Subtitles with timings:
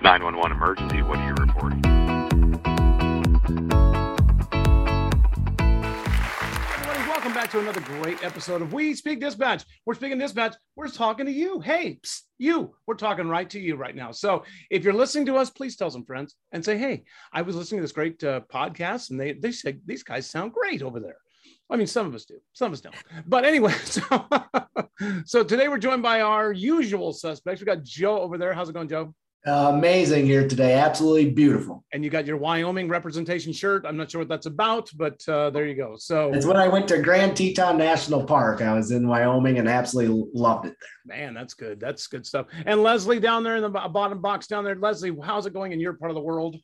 [0.00, 1.84] 911 emergency, what are you reporting?
[6.70, 9.64] Everybody, welcome back to another great episode of We Speak Dispatch.
[9.84, 10.54] We're speaking dispatch.
[10.76, 11.58] We're talking to you.
[11.58, 12.76] Hey, psst, you.
[12.86, 14.12] We're talking right to you right now.
[14.12, 17.02] So if you're listening to us, please tell some friends and say, "Hey,
[17.32, 20.52] I was listening to this great uh, podcast, and they they said these guys sound
[20.52, 21.16] great over there."
[21.68, 22.94] I mean, some of us do, some of us don't.
[23.26, 24.02] But anyway, so
[25.26, 27.60] so today we're joined by our usual suspects.
[27.60, 28.54] We got Joe over there.
[28.54, 29.12] How's it going, Joe?
[29.46, 30.74] Uh, amazing here today.
[30.74, 31.84] Absolutely beautiful.
[31.92, 33.84] And you got your Wyoming representation shirt.
[33.86, 35.94] I'm not sure what that's about, but uh, there you go.
[35.96, 38.60] So It's when I went to Grand Teton National Park.
[38.60, 40.74] I was in Wyoming and absolutely loved it
[41.06, 41.16] there.
[41.18, 41.78] Man, that's good.
[41.78, 42.46] That's good stuff.
[42.66, 44.74] And Leslie down there in the bottom box down there.
[44.74, 46.56] Leslie, how's it going in your part of the world?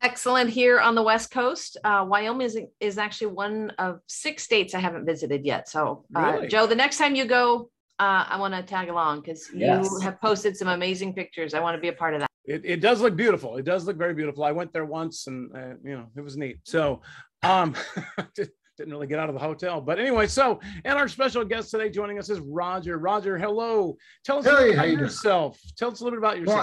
[0.00, 1.76] Excellent here on the West Coast.
[1.84, 5.68] Uh, Wyoming is, is actually one of six states I haven't visited yet.
[5.68, 6.48] So, uh, Really?
[6.48, 9.88] Joe, the next time you go, uh, I want to tag along because Yes.
[9.90, 11.54] you have posted some amazing pictures.
[11.54, 12.30] I want to be a part of that.
[12.44, 13.56] It, it does look beautiful.
[13.56, 14.44] It does look very beautiful.
[14.44, 16.58] I went there once and uh, you know, it was neat.
[16.64, 17.00] So,
[17.42, 17.74] um,
[18.76, 21.88] didn't really get out of the hotel, but anyway, so, and our special guest today
[21.88, 22.98] joining us is Roger.
[22.98, 23.96] Roger, hello.
[24.24, 25.04] Tell us a little bit how about you doing?
[25.04, 25.60] yourself.
[25.78, 26.58] Tell us a little bit about yourself.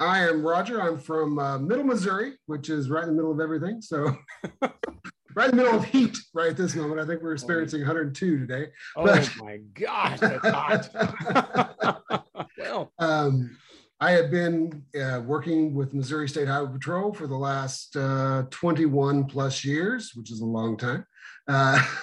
[0.00, 0.82] Well, I am Roger.
[0.82, 3.80] I'm from uh, Middle Missouri, which is right in the middle of everything.
[3.80, 4.16] So,
[5.34, 7.00] right in the middle of heat right at this moment.
[7.00, 8.68] I think we're experiencing 102 today.
[8.96, 12.02] oh but- my gosh, that's hot.
[12.58, 13.56] well, Um,
[14.02, 19.24] I have been uh, working with Missouri State Highway Patrol for the last uh, 21
[19.26, 21.04] plus years, which is a long time.
[21.46, 21.84] Uh,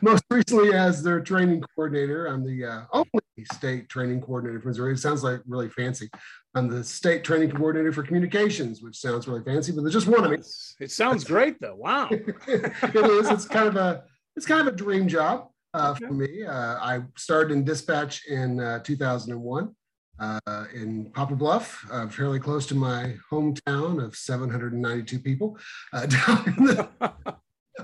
[0.00, 3.06] most recently, as their training coordinator, I'm the uh, only
[3.52, 4.94] state training coordinator for Missouri.
[4.94, 6.08] It sounds like really fancy.
[6.54, 10.24] I'm the state training coordinator for communications, which sounds really fancy, but there's just one
[10.24, 10.38] of me.
[10.80, 11.76] it sounds great though.
[11.76, 12.08] Wow.
[12.10, 13.30] it is.
[13.30, 14.04] It's kind of a
[14.36, 16.44] it's kind of a dream job uh, for me.
[16.44, 19.74] Uh, I started in dispatch in uh, 2001
[20.18, 25.58] uh, in Poplar Bluff, uh, fairly close to my hometown of 792 people
[25.92, 26.88] uh, down in the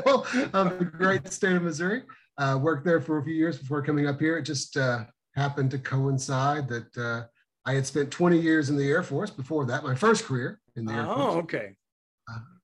[0.34, 2.02] middle of the great state of Missouri.
[2.36, 4.36] Uh, worked there for a few years before coming up here.
[4.38, 5.04] It just uh,
[5.34, 7.22] happened to coincide that uh,
[7.66, 10.84] I had spent 20 years in the Air Force before that, my first career in
[10.84, 11.34] the Air Oh, Force.
[11.34, 11.76] Oh, okay.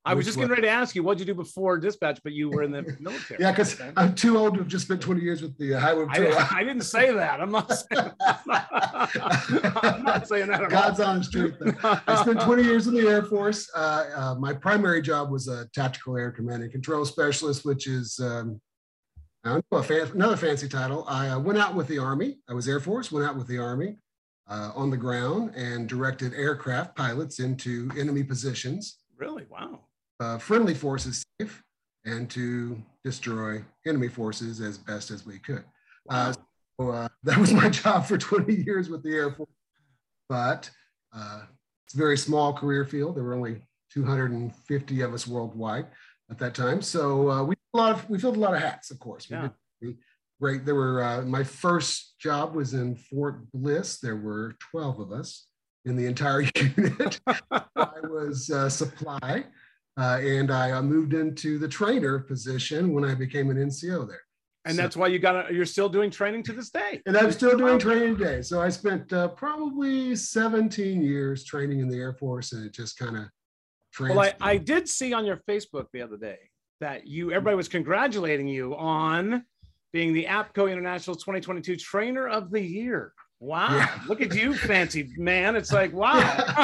[0.05, 2.49] I was just getting ready to ask you, what'd you do before dispatch, but you
[2.49, 3.41] were in the military.
[3.41, 6.05] Yeah, because I'm too old to have just spent 20 years with the uh, Highway
[6.05, 6.37] Patrol.
[6.37, 7.41] I, I didn't say that.
[7.41, 8.11] I'm not saying,
[9.81, 11.07] I'm not saying that at God's all.
[11.07, 11.55] honest truth.
[11.83, 13.67] I spent 20 years in the Air Force.
[13.75, 18.19] Uh, uh, my primary job was a tactical air command and control specialist, which is
[18.19, 18.61] um,
[19.43, 21.05] I don't know, a fan, another fancy title.
[21.07, 22.37] I uh, went out with the Army.
[22.47, 23.97] I was Air Force, went out with the Army
[24.47, 29.45] uh, on the ground and directed aircraft pilots into enemy positions, Really?
[29.49, 29.81] Wow.
[30.19, 31.63] Uh, friendly forces safe,
[32.05, 35.63] and to destroy enemy forces as best as we could.
[36.05, 36.29] Wow.
[36.29, 36.33] Uh,
[36.79, 39.49] so, uh, that was my job for 20 years with the Air Force.
[40.29, 40.69] But
[41.15, 41.41] uh,
[41.85, 43.15] it's a very small career field.
[43.15, 43.61] There were only
[43.93, 45.87] 250 of us worldwide
[46.29, 46.81] at that time.
[46.81, 49.29] So uh, we a lot of we filled a lot of hats, of course.
[49.29, 49.49] We Yeah.
[49.81, 49.97] did
[50.41, 50.65] great.
[50.65, 53.99] There were uh, my first job was in Fort Bliss.
[53.99, 55.47] There were 12 of us
[55.85, 57.19] in the entire unit.
[57.51, 59.45] I was uh, supply.
[59.97, 64.21] Uh, and I uh, moved into the trainer position when I became an NCO there.
[64.65, 65.53] and So- that's why you got.
[65.53, 67.01] You're still doing training to this day.
[67.05, 68.41] and I'm still doing training today.
[68.41, 72.97] So I spent uh, probably 17 years training in the Air Force, and it just
[72.97, 73.25] kind of
[73.99, 76.39] Well, I, I did see on your Facebook the other day
[76.81, 79.45] that you everybody was congratulating you on
[79.93, 83.13] being the APCO International 2022 Trainer of the Year.
[83.45, 83.75] Wow!
[83.75, 83.99] Yeah.
[84.07, 85.55] Look at you, fancy man.
[85.55, 86.13] It's like wow.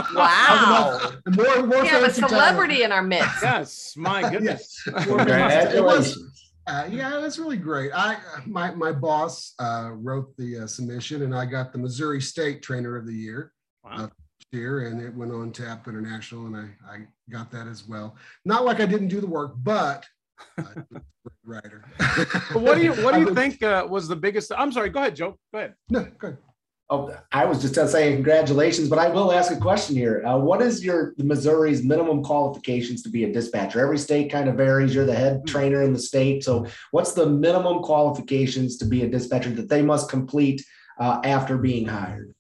[0.16, 1.12] Wow.
[1.36, 2.30] more, more We have a fancy title.
[2.38, 3.42] celebrity in our midst.
[3.44, 4.82] yes, my goodness.
[4.88, 5.78] More fancy title.
[5.78, 6.28] It was- Congratulations.
[6.68, 7.92] Uh, yeah, that's really great.
[7.94, 12.62] I my my boss uh, wrote the uh, submission, and I got the Missouri State
[12.62, 13.52] Trainer of the Year
[13.84, 14.10] Wow.
[14.52, 16.98] year, and it went on tap International, and I I
[17.32, 18.16] got that as well.
[18.46, 20.06] Not like I didn't do the work, but
[20.60, 21.02] uh, I was a
[21.44, 21.84] great writer.
[22.54, 24.52] What do you what do you think uh, was the biggest?
[24.56, 24.90] I'm sorry.
[24.90, 25.38] Go ahead, Joe.
[25.52, 25.74] Go ahead.
[25.90, 26.38] No, good.
[26.94, 30.22] Oh, I was just saying congratulations, but I will ask a question here.
[30.26, 33.80] Uh, what is your Missouri's minimum qualifications to be a dispatcher?
[33.80, 34.94] Every state kind of varies.
[34.94, 39.10] You're the head trainer in the state, so what's the minimum qualifications to be a
[39.10, 40.66] dispatcher that they must complete
[41.00, 42.36] uh, after being hired?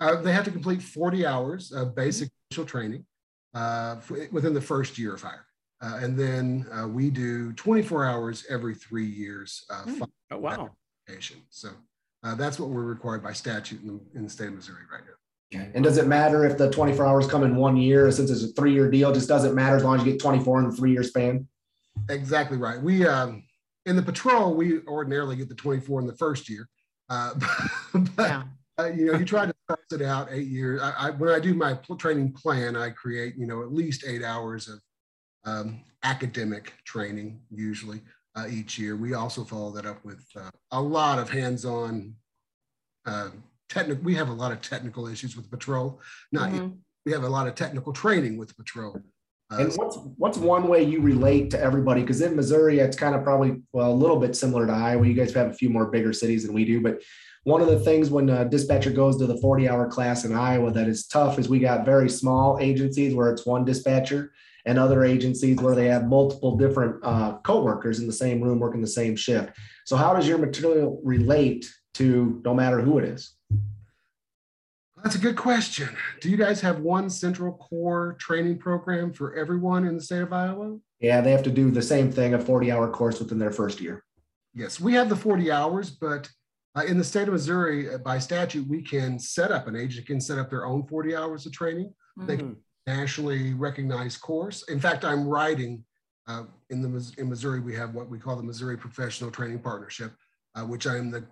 [0.00, 3.06] Uh, they have to complete 40 hours of basic initial training
[3.54, 5.46] uh, f- within the first year of hire.
[5.80, 10.02] Uh, and then uh, we do 24 hours every three years uh, Hmm.
[10.32, 10.70] Oh wow.
[11.06, 11.36] foundation.
[11.50, 11.68] So
[12.22, 15.02] uh, that's what we're required by statute in the, in the state of Missouri right
[15.04, 15.60] now.
[15.60, 15.70] Okay.
[15.74, 18.10] And does it matter if the 24 hours come in one year?
[18.10, 20.70] Since it's a three-year deal, just doesn't matter as long as you get 24 in
[20.70, 21.46] the three-year span.
[22.08, 22.80] Exactly right.
[22.80, 23.44] We um,
[23.84, 26.68] in the patrol we ordinarily get the 24 in the first year,
[27.10, 27.34] uh,
[27.92, 28.42] but Yeah.
[28.78, 30.80] uh, you know you try to parse it out eight years.
[30.80, 34.22] I, I, when I do my training plan, I create, you know, at least eight
[34.22, 34.80] hours of
[35.44, 38.00] um, academic training usually
[38.34, 38.96] uh, each year.
[38.96, 42.14] We also follow that up with uh, a lot of hands-on
[43.06, 43.30] uh,
[43.68, 44.02] technical.
[44.02, 46.00] We have a lot of technical issues with patrol.
[46.30, 46.68] Not mm-hmm.
[47.04, 49.00] we have a lot of technical training with patrol.
[49.50, 52.00] Uh, and what's what's one way you relate to everybody?
[52.00, 55.06] Because in Missouri, it's kind of probably well a little bit similar to Iowa.
[55.06, 57.02] You guys have a few more bigger cities than we do, but
[57.44, 60.70] one of the things when a dispatcher goes to the 40 hour class in Iowa
[60.72, 64.32] that is tough is we got very small agencies where it's one dispatcher
[64.64, 68.80] and other agencies where they have multiple different uh, co-workers in the same room working
[68.80, 69.56] the same shift.
[69.84, 73.34] So how does your material relate to no matter who it is?
[75.02, 75.88] That's a good question.
[76.20, 80.32] Do you guys have one central core training program for everyone in the state of
[80.32, 80.78] Iowa?
[81.00, 83.80] Yeah, they have to do the same thing, a 40 hour course within their first
[83.80, 84.04] year.
[84.54, 86.30] Yes, we have the 40 hours, but
[86.76, 90.06] uh, in the state of Missouri, uh, by statute, we can set up an agent
[90.06, 91.92] can set up their own 40 hours of training.
[92.18, 92.26] Mm-hmm.
[92.26, 92.56] They can
[92.86, 94.68] nationally recognized course.
[94.68, 95.84] In fact, I'm writing
[96.26, 97.60] uh, in the in Missouri.
[97.60, 100.12] We have what we call the Missouri Professional Training Partnership,
[100.54, 101.24] uh, which I am the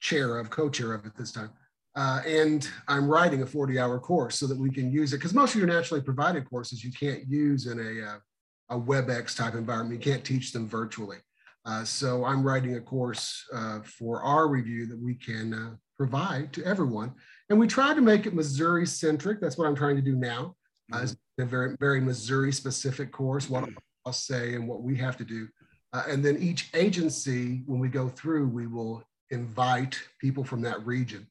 [0.00, 1.50] chair of, co-chair of at this time.
[1.94, 5.54] Uh, and I'm writing a 40-hour course so that we can use it because most
[5.54, 10.02] of your nationally provided courses you can't use in a, uh, a WebEx type environment.
[10.02, 11.18] You can't teach them virtually.
[11.66, 16.64] Uh, so I'm writing a course uh, for our review that we can provide to
[16.64, 17.12] everyone.
[17.50, 19.40] And we try to make it Missouri centric.
[19.40, 20.56] That's what I'm trying to do now
[20.92, 21.06] uh,
[21.38, 23.48] a very very Missouri specific course.
[23.48, 23.68] What
[24.06, 25.48] I'll say and what we have to do,
[25.92, 30.84] uh, and then each agency, when we go through, we will invite people from that
[30.86, 31.26] region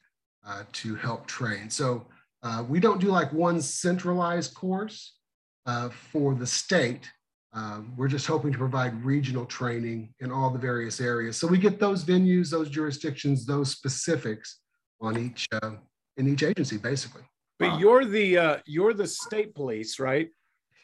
[0.45, 1.69] uh, to help train.
[1.69, 2.07] So
[2.43, 5.17] uh, we don't do like one centralized course
[5.65, 7.09] uh, for the state.
[7.53, 11.37] Um, we're just hoping to provide regional training in all the various areas.
[11.37, 14.59] So we get those venues, those jurisdictions, those specifics
[15.01, 15.71] on each uh,
[16.17, 17.23] in each agency, basically.
[17.61, 20.29] But you're the uh, you're the state police, right?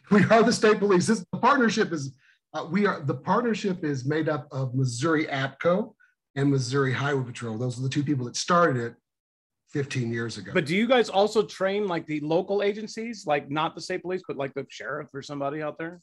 [0.10, 1.06] We are the state police.
[1.06, 2.16] This the partnership is
[2.54, 5.94] uh, we are the partnership is made up of Missouri APCO
[6.38, 7.58] and Missouri Highway Patrol.
[7.58, 8.96] Those are the two people that started it
[9.74, 10.52] 15 years ago.
[10.54, 14.22] But do you guys also train like the local agencies, like not the state police,
[14.26, 16.00] but like the sheriff or somebody out there?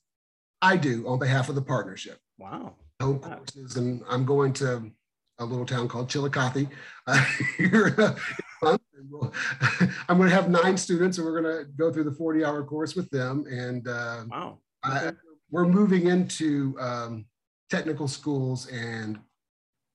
[0.61, 2.19] I do on behalf of the partnership.
[2.38, 2.75] Wow.
[3.00, 4.91] Home courses, and I'm going to
[5.38, 6.69] a little town called Chillicothe
[7.06, 7.25] uh,
[7.56, 8.17] here
[8.65, 8.81] month.
[9.11, 9.32] We'll,
[10.08, 12.64] I'm going to have nine students, and we're going to go through the 40 hour
[12.64, 13.44] course with them.
[13.50, 15.08] And uh, wow, okay.
[15.08, 15.12] I,
[15.50, 17.26] we're moving into um,
[17.70, 19.19] technical schools and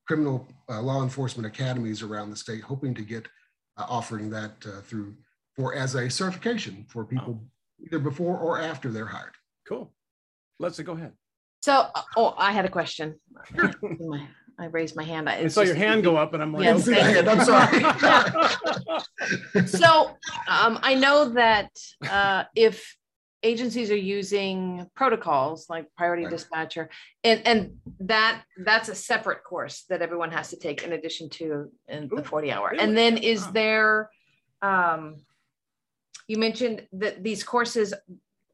[0.07, 3.27] criminal uh, law enforcement academies around the state, hoping to get
[3.77, 5.15] uh, offering that uh, through
[5.55, 7.41] for as a certification for people wow.
[7.85, 9.33] either before or after they're hired.
[9.67, 9.93] Cool.
[10.59, 11.13] Let's go ahead.
[11.61, 13.19] So, oh, I had a question.
[14.59, 15.29] I raised my hand.
[15.29, 17.19] I saw your hand go up, and I'm like, yes, okay.
[17.27, 17.81] I'm sorry.
[19.67, 20.17] so
[20.47, 21.69] um, I know that
[22.09, 22.95] uh, if
[23.41, 26.31] agencies are using protocols like priority right.
[26.31, 26.89] dispatcher
[27.23, 27.71] and and
[28.01, 32.21] that that's a separate course that everyone has to take in addition to in the
[32.21, 32.83] 40 hour really?
[32.83, 34.09] and then is there
[34.61, 35.15] um
[36.27, 37.94] you mentioned that these courses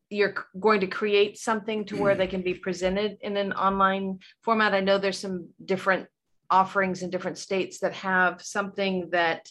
[0.10, 4.74] you're going to create something to where they can be presented in an online format.
[4.74, 6.08] I know there's some different
[6.50, 9.50] offerings in different states that have something that,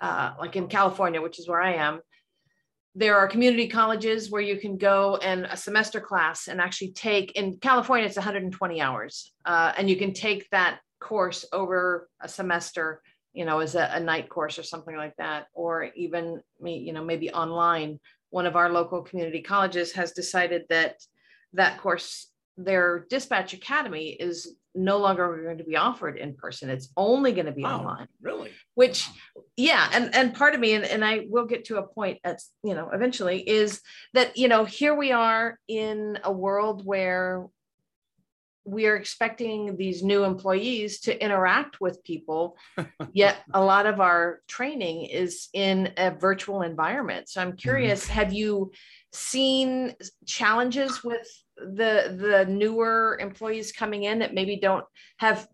[0.00, 2.00] uh, like in California, which is where I am,
[2.94, 7.32] there are community colleges where you can go and a semester class and actually take
[7.32, 9.32] in California, it's 120 hours.
[9.44, 13.02] Uh, and you can take that course over a semester,
[13.34, 17.04] you know, as a, a night course or something like that, or even, you know,
[17.04, 18.00] maybe online
[18.30, 20.96] one of our local community colleges has decided that
[21.52, 26.68] that course, their dispatch academy is no longer going to be offered in person.
[26.68, 28.08] It's only going to be wow, online.
[28.20, 28.50] Really?
[28.74, 29.08] Which,
[29.56, 32.40] yeah, and and part of me, and, and I will get to a point at
[32.64, 33.80] you know eventually, is
[34.14, 37.46] that you know here we are in a world where
[38.64, 42.56] we are expecting these new employees to interact with people
[43.12, 47.56] yet a lot of our training is in a virtual environment so i'm mm-hmm.
[47.56, 48.72] curious have you
[49.12, 49.94] seen
[50.26, 54.84] challenges with the the newer employees coming in that maybe don't
[55.18, 55.46] have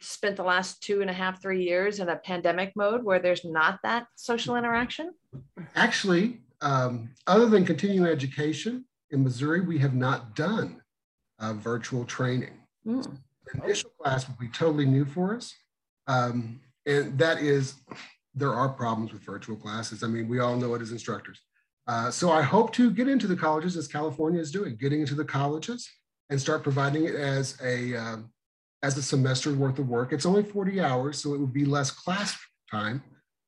[0.00, 3.44] spent the last two and a half three years in a pandemic mode where there's
[3.44, 5.12] not that social interaction
[5.74, 10.81] actually um, other than continuing education in missouri we have not done
[11.42, 12.54] uh, virtual training.
[12.86, 13.18] Mm.
[13.46, 15.54] The initial class will be totally new for us.
[16.06, 17.74] Um, and that is,
[18.34, 20.02] there are problems with virtual classes.
[20.02, 21.40] I mean, we all know it as instructors.
[21.86, 25.14] Uh, so I hope to get into the colleges as California is doing, getting into
[25.14, 25.88] the colleges
[26.30, 28.30] and start providing it as a um,
[28.84, 30.12] as a semester worth of work.
[30.12, 32.36] It's only 40 hours, so it would be less class
[32.70, 33.02] time.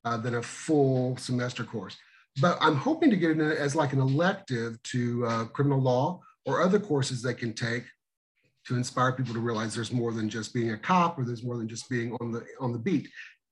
[0.05, 1.97] uh, than a full semester course.
[2.41, 6.61] But I'm hoping to get it as like an elective to uh, criminal law or
[6.61, 7.85] other courses they can take
[8.67, 11.57] to inspire people to realize there's more than just being a cop or there's more
[11.57, 13.09] than just being on the on the beat.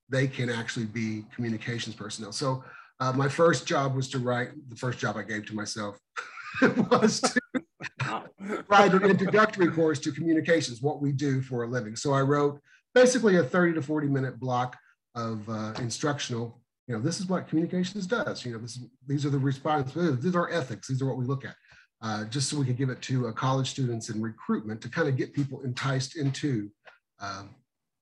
[0.09, 2.33] They can actually be communications personnel.
[2.33, 2.65] So
[3.01, 5.99] uh, my first job was to write the first job I gave to myself
[6.91, 7.41] was to
[8.69, 11.97] write an introductory course to communications, what we do for a living.
[11.97, 12.61] So I wrote
[12.95, 14.77] basically a 30 to 40 minute block
[15.15, 16.61] of uh, instructional.
[16.89, 18.45] You know, this is what communications does.
[18.45, 20.23] You know, this, these are the responsibilities.
[20.23, 20.89] These are ethics.
[20.89, 21.55] These are what we look at
[22.02, 25.09] uh, just so we could give it to uh, college students in recruitment to kind
[25.09, 26.68] of get people enticed into
[27.21, 27.50] um,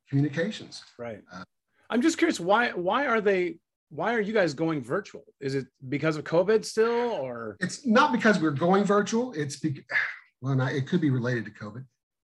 [0.09, 0.83] communications.
[0.99, 1.21] Right.
[1.33, 1.45] Uh,
[1.91, 3.59] I'm just curious why why are they
[3.91, 5.25] why are you guys going virtual?
[5.41, 9.33] Is it because of COVID still, or it's not because we're going virtual?
[9.33, 9.85] It's because
[10.41, 11.85] well, not, it could be related to COVID.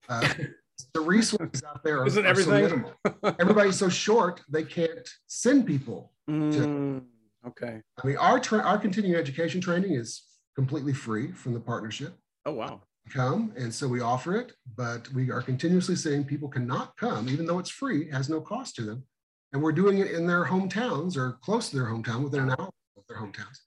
[0.08, 0.28] Uh,
[0.94, 2.68] the resources out there are, Isn't everything?
[2.68, 2.92] so minimal.
[3.40, 6.12] Everybody's so short they can't send people.
[6.28, 7.02] Mm, to,
[7.49, 7.80] okay.
[8.02, 10.23] I mean, our tra- our continuing education training is
[10.57, 12.15] completely free from the partnership.
[12.47, 12.81] Oh, wow.
[13.11, 13.53] Come.
[13.57, 17.61] And so we offer it, but we are continuously saying people cannot come, even though
[17.61, 19.05] it's free, has no cost to them.
[19.53, 22.71] And we're doing it in their hometowns or close to their hometown, within an hour
[22.97, 23.61] of their hometowns.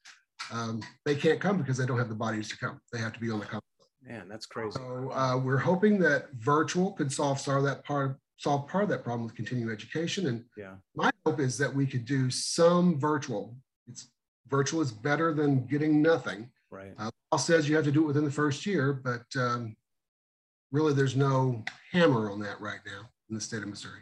[0.51, 2.81] Um, they can't come because they don't have the bodies to come.
[2.91, 3.63] They have to be on the campus.
[4.05, 4.71] Man, that's crazy.
[4.71, 9.23] So uh, we're hoping that virtual could solve that part, solve part of that problem
[9.23, 10.27] with continuing education.
[10.27, 13.55] And yeah, my hope is that we could do some virtual.
[13.87, 14.09] It's
[14.47, 16.49] virtual is better than getting nothing.
[16.71, 16.93] Right.
[16.97, 19.75] Uh, law says you have to do it within the first year, but um,
[20.71, 24.01] really there's no hammer on that right now in the state of Missouri.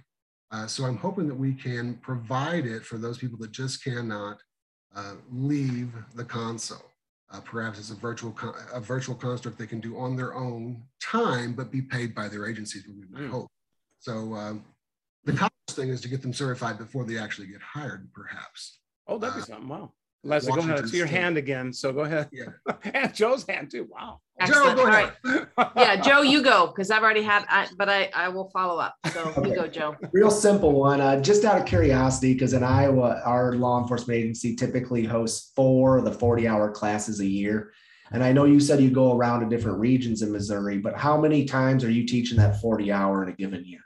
[0.51, 4.37] Uh, so I'm hoping that we can provide it for those people that just cannot
[4.95, 6.91] uh, leave the console.
[7.29, 8.33] Uh, perhaps it's a virtual
[8.73, 12.47] a virtual construct they can do on their own time, but be paid by their
[12.47, 12.85] agencies.
[12.87, 13.29] We would mm.
[13.29, 13.47] hope.
[13.99, 14.63] So um,
[15.25, 18.79] the college thing is to get them certified before they actually get hired, perhaps.
[19.07, 19.67] Oh, that'd be uh, something.
[19.67, 19.91] Wow.
[20.23, 20.89] Leslie, go ahead.
[20.89, 21.71] See your hand again.
[21.71, 22.29] So go ahead.
[22.31, 22.45] Yeah.
[22.93, 23.87] and Joe's hand too.
[23.89, 24.19] Wow.
[24.45, 25.13] Joe, go ahead.
[25.23, 25.69] Right.
[25.75, 28.95] yeah, Joe, you go because I've already had, I, but I, I will follow up.
[29.13, 29.49] So okay.
[29.49, 29.95] you go, Joe.
[30.11, 31.01] Real simple one.
[31.01, 35.97] Uh, just out of curiosity, because in Iowa, our law enforcement agency typically hosts four
[35.97, 37.71] of the 40 hour classes a year.
[38.11, 41.19] And I know you said you go around to different regions in Missouri, but how
[41.19, 43.81] many times are you teaching that 40 hour in a given year?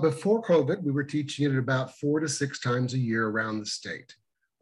[0.00, 3.66] Before COVID, we were teaching it about four to six times a year around the
[3.66, 4.14] state.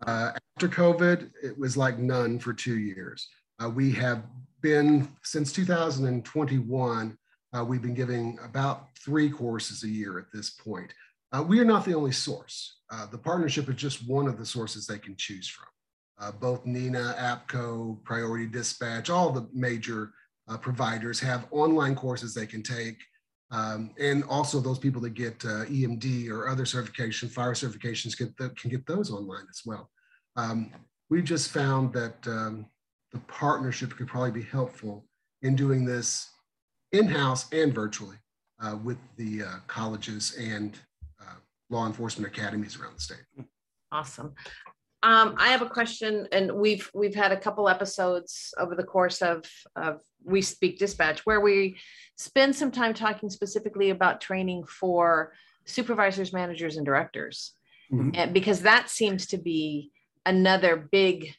[0.07, 3.28] Uh, after COVID, it was like none for two years.
[3.62, 4.25] Uh, we have
[4.61, 7.19] been, since 2021,
[7.57, 10.93] uh, we've been giving about three courses a year at this point.
[11.33, 12.78] Uh, we are not the only source.
[12.90, 15.67] Uh, the partnership is just one of the sources they can choose from.
[16.21, 20.12] Uh, both NENA, APCO, Priority Dispatch, all the major
[20.62, 22.97] providers have online courses they can take.
[23.50, 28.37] Um, and also those people that get uh, EMD or other certification, fire certifications get
[28.37, 29.90] the, can get those online as well.
[30.37, 30.71] Um,
[31.09, 32.67] we just found that um,
[33.12, 35.07] the partnership could probably be helpful
[35.43, 36.28] in doing this
[36.93, 38.17] in-house and virtually
[38.61, 40.78] uh, with the uh, colleges and
[41.21, 41.37] uh,
[41.71, 43.47] law enforcement academies around the state.
[43.93, 44.35] Awesome.
[45.02, 49.23] Um, I have a question, and we've we've had a couple episodes over the course
[49.23, 49.45] of
[49.76, 51.76] of We Speak Dispatch where we
[52.17, 55.33] spend some time talking specifically about training for
[55.67, 57.52] supervisors, managers, and directors,
[57.93, 58.11] mm-hmm.
[58.14, 59.93] and because that seems to be
[60.26, 61.33] another big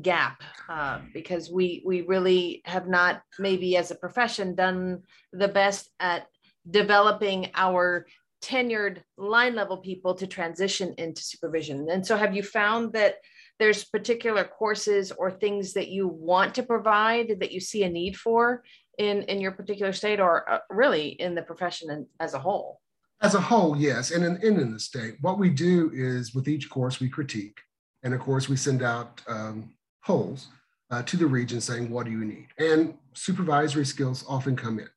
[0.00, 5.02] gap uh, because we we really have not maybe as a profession done
[5.34, 6.26] the best at
[6.70, 8.06] developing our
[8.42, 11.88] tenured line level people to transition into supervision.
[11.90, 13.16] And so have you found that
[13.58, 18.16] there's particular courses or things that you want to provide that you see a need
[18.16, 18.64] for
[18.98, 22.80] in, in your particular state or uh, really in the profession as a whole?
[23.20, 24.10] As a whole, yes.
[24.10, 27.60] And in, in, in the state, what we do is with each course we critique.
[28.02, 30.48] And of course, we send out um, polls
[30.90, 32.48] uh, to the region saying, what do you need?
[32.58, 34.88] And supervisory skills often come in.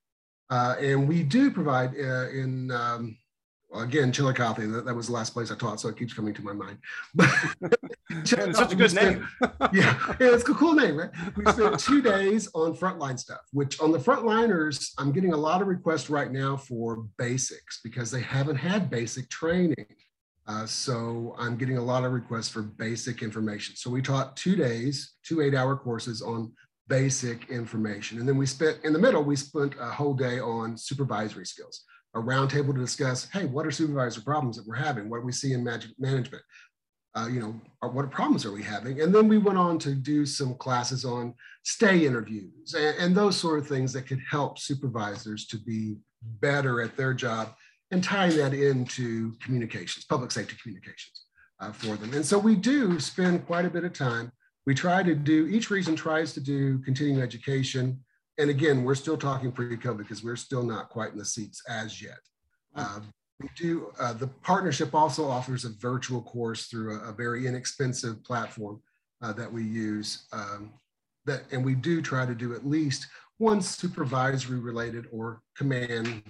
[0.50, 3.18] Uh, and we do provide uh, in um,
[3.80, 6.42] again, Chillicothe, that, that was the last place I taught, so it keeps coming to
[6.42, 6.78] my mind.
[7.16, 7.30] But
[8.56, 9.28] such a good spent, name.
[9.74, 11.10] yeah, yeah, it's a cool name, right?
[11.36, 15.62] We spent two days on frontline stuff, which on the frontliners, I'm getting a lot
[15.62, 19.88] of requests right now for basics because they haven't had basic training.
[20.48, 23.76] Uh, so I'm getting a lot of requests for basic information.
[23.76, 26.52] So we taught two days, two eight hour courses on
[26.88, 28.20] basic information.
[28.20, 31.84] And then we spent in the middle, we spent a whole day on supervisory skills
[32.16, 35.10] a roundtable to discuss, hey, what are supervisor problems that we're having?
[35.10, 36.44] What do we see in management?
[37.18, 37.54] Uh, you know,
[37.90, 39.02] what problems are we having?
[39.02, 43.38] And then we went on to do some classes on stay interviews and, and those
[43.38, 45.96] sort of things that could help supervisors to be
[46.42, 47.54] better at their job
[47.92, 51.26] and tying that into communications, public safety communications.
[51.60, 52.14] uh, for them.
[52.14, 54.32] And so we do spend quite a bit of time.
[54.66, 58.04] We try to do, each region tries to do continuing education.
[58.38, 62.02] And again, we're still talking pre-COVID because we're still not quite in the seats as
[62.02, 62.20] yet.
[62.76, 63.00] Uh,
[63.40, 68.24] we do, uh, the partnership also offers a virtual course through a, a very inexpensive
[68.24, 68.82] platform
[69.22, 70.28] uh, that we use.
[70.34, 70.72] Um,
[71.26, 76.24] that, and we do try to do at least one supervisory related or command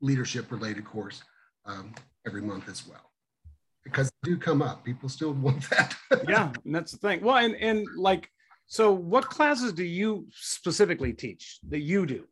[0.00, 1.22] leadership related course
[1.66, 1.94] um,
[2.26, 3.10] every month as well
[3.84, 5.94] because they do come up people still want that
[6.28, 8.30] yeah and that's the thing well and and like
[8.66, 12.24] so what classes do you specifically teach that you do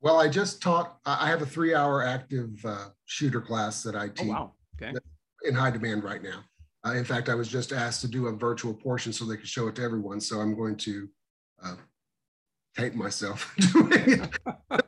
[0.00, 4.08] well i just taught i have a three hour active uh, shooter class that i
[4.08, 4.96] teach oh, wow okay
[5.44, 6.40] in high demand right now
[6.86, 9.48] uh, in fact i was just asked to do a virtual portion so they could
[9.48, 11.08] show it to everyone so i'm going to
[11.62, 11.76] uh,
[12.76, 14.28] tape myself doing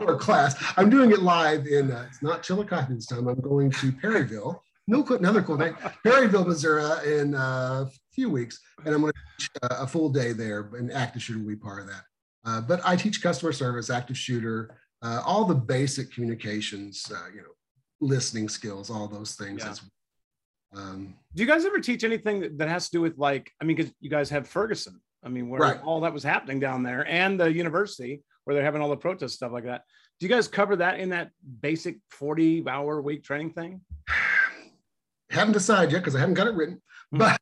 [0.00, 0.56] our class.
[0.76, 3.28] I'm doing it live in, uh, it's not Chillicothe this time.
[3.28, 8.58] I'm going to Perryville, no, another cool name, Perryville, Missouri in uh, few weeks.
[8.84, 11.56] And I'm going to teach uh, a full day there and active shooter will be
[11.56, 12.02] part of that.
[12.44, 17.42] Uh, but I teach customer service, active shooter, uh, all the basic communications, uh, you
[17.42, 17.48] know,
[18.00, 19.62] listening skills, all those things.
[19.62, 19.70] Yeah.
[19.70, 19.82] As,
[20.74, 23.64] um, do you guys ever teach anything that, that has to do with like i
[23.64, 25.80] mean because you guys have ferguson i mean where Right.
[25.82, 29.36] all that was happening down there and the university where they're having all the protest
[29.36, 29.82] stuff like that
[30.18, 31.30] do you guys cover that in that
[31.62, 33.80] basic 40 hour week training thing
[35.30, 36.82] haven't decided yet because I haven't got it written,
[37.12, 37.18] Hmm.
[37.18, 37.40] but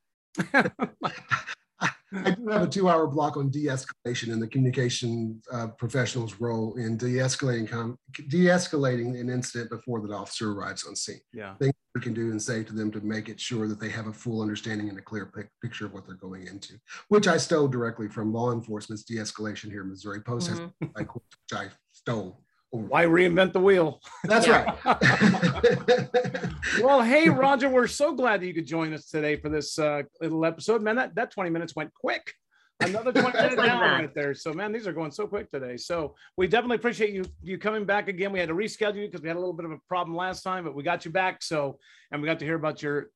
[2.17, 6.39] I do have a two hour block on de escalation and the communication uh, professional's
[6.41, 7.99] role in de escalating com-
[8.29, 11.19] de escalating an incident before the officer arrives on scene.
[11.33, 13.89] yeah Things we can do and say to them to make it sure that they
[13.89, 16.75] have a full understanding and a clear pic- picture of what they're going into,
[17.09, 20.21] which I stole directly from law enforcement's de escalation here in Missouri.
[20.21, 20.73] Post has Mhm.
[20.97, 22.44] like, which I stole.
[22.75, 24.01] Over- why reinvent the wheel?
[24.25, 24.75] That's Yeah.
[24.85, 26.51] right.
[26.83, 30.03] well hey roger we're so glad that you could join us today for this uh,
[30.21, 30.83] little episode.
[30.83, 32.33] Man that, that 20 minutes went quick.
[32.81, 34.35] Another 20 minutes like right there.
[34.35, 35.77] So man these are going so quick today.
[35.77, 38.33] So we definitely appreciate you you coming back again.
[38.33, 40.43] We had to reschedule you because we had a little bit of a problem last
[40.43, 41.43] time but we got you back.
[41.43, 41.79] So
[42.11, 43.11] and we got to hear about your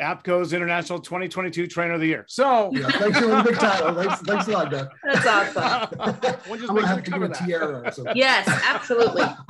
[0.00, 2.24] APCO's International 2022 Trainer of the Year.
[2.28, 3.94] So Yeah, thanks for the big title.
[3.94, 4.88] Thanks, thanks a lot, Doug.
[5.04, 5.98] That's awesome.
[6.48, 8.16] we'll just I'm gonna sure have to cover do a tiara or something.
[8.16, 9.22] Yes, absolutely.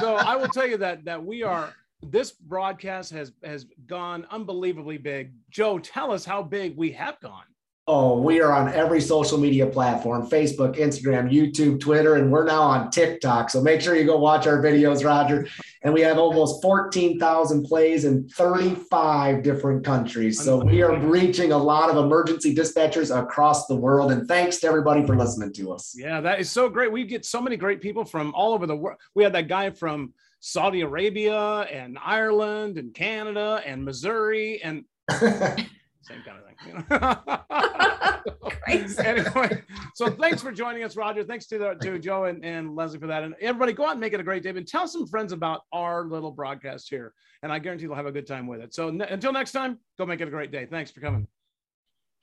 [0.00, 1.72] so I will tell you that that we are
[2.02, 5.32] this broadcast has has gone unbelievably big.
[5.50, 7.44] Joe, tell us how big we have gone.
[7.86, 12.62] Oh, we are on every social media platform Facebook, Instagram, YouTube, Twitter, and we're now
[12.62, 13.50] on TikTok.
[13.50, 15.46] So make sure you go watch our videos, Roger.
[15.82, 20.42] And we have almost 14,000 plays in 35 different countries.
[20.42, 24.12] So we are reaching a lot of emergency dispatchers across the world.
[24.12, 25.94] And thanks to everybody for listening to us.
[25.94, 26.90] Yeah, that is so great.
[26.90, 28.98] We get so many great people from all over the world.
[29.14, 34.86] We had that guy from Saudi Arabia and Ireland and Canada and Missouri and
[36.04, 36.84] same kind of thing.
[36.90, 38.50] you know?
[38.64, 39.02] Crazy.
[39.04, 39.62] anyway,
[39.94, 41.24] so thanks for joining us, Roger.
[41.24, 43.22] Thanks to, the, to Joe and, and Leslie for that.
[43.22, 44.50] And everybody, go out and make it a great day.
[44.50, 47.12] And tell some friends about our little broadcast here.
[47.42, 48.74] And I guarantee they'll have a good time with it.
[48.74, 50.66] So n- until next time, go make it a great day.
[50.66, 51.26] Thanks for coming.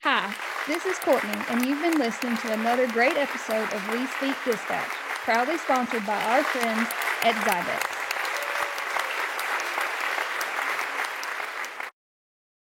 [0.02, 0.34] Hi,
[0.66, 4.88] this is Courtney, and you've been listening to another great episode of We Speak Dispatch,
[5.22, 6.88] proudly sponsored by our friends
[7.22, 8.01] at Zybex.